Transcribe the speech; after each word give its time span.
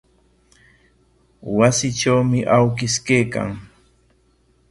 Wasitrawmi 1.57 2.39
awkish 2.57 2.97
kaykan. 3.05 3.49